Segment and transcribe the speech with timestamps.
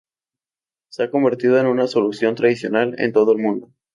[0.89, 3.69] Se ha convertido en una solución tradicional en todo el mundo.